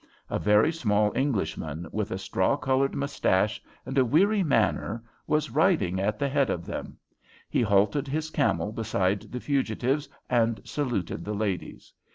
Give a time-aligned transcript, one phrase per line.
[0.31, 5.99] A very small Englishman, with a straw coloured moustache and a weary manner, was riding
[5.99, 6.97] at the head of them.
[7.51, 11.93] He halted his camel beside the fugitives and saluted the ladies.